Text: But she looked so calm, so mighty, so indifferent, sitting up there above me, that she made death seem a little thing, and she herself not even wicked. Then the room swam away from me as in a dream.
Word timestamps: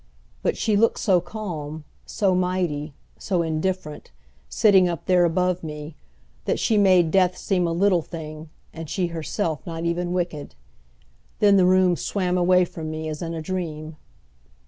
But 0.41 0.57
she 0.57 0.75
looked 0.75 0.99
so 0.99 1.21
calm, 1.21 1.83
so 2.07 2.33
mighty, 2.33 2.95
so 3.19 3.43
indifferent, 3.43 4.09
sitting 4.49 4.89
up 4.89 5.05
there 5.05 5.25
above 5.25 5.63
me, 5.63 5.95
that 6.45 6.57
she 6.57 6.75
made 6.75 7.11
death 7.11 7.37
seem 7.37 7.67
a 7.67 7.71
little 7.71 8.01
thing, 8.01 8.49
and 8.73 8.89
she 8.89 9.09
herself 9.13 9.63
not 9.67 9.83
even 9.85 10.11
wicked. 10.11 10.55
Then 11.37 11.55
the 11.55 11.67
room 11.67 11.95
swam 11.95 12.35
away 12.35 12.65
from 12.65 12.89
me 12.89 13.09
as 13.09 13.21
in 13.21 13.35
a 13.35 13.43
dream. 13.43 13.95